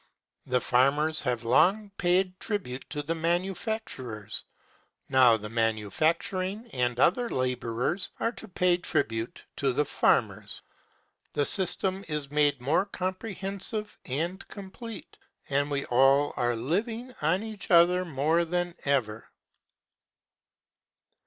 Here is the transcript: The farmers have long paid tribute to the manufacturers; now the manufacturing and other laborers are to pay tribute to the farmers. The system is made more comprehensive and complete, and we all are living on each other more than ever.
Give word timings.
The 0.47 0.59
farmers 0.61 1.21
have 1.21 1.43
long 1.43 1.91
paid 1.99 2.39
tribute 2.39 2.89
to 2.89 3.03
the 3.03 3.13
manufacturers; 3.13 4.45
now 5.09 5.37
the 5.37 5.47
manufacturing 5.47 6.65
and 6.73 6.99
other 6.99 7.29
laborers 7.29 8.09
are 8.19 8.31
to 8.31 8.47
pay 8.47 8.77
tribute 8.77 9.43
to 9.57 9.71
the 9.71 9.85
farmers. 9.85 10.63
The 11.33 11.45
system 11.45 12.03
is 12.07 12.31
made 12.31 12.59
more 12.61 12.87
comprehensive 12.87 13.95
and 14.05 14.47
complete, 14.47 15.19
and 15.51 15.69
we 15.69 15.85
all 15.85 16.33
are 16.35 16.55
living 16.55 17.13
on 17.21 17.43
each 17.43 17.69
other 17.69 18.03
more 18.03 18.43
than 18.43 18.73
ever. 18.85 19.29